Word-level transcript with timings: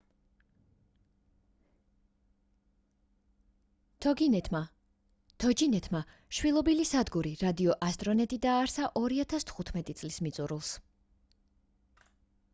toginet-მა 4.05 4.61
შვილობილი 6.37 6.87
სადგური 6.91 7.33
რადიო 7.43 7.75
astronet 7.89 8.33
დააარსა 8.47 8.87
2015 9.03 9.97
წლის 10.01 10.17
მიწურულს 10.29 10.73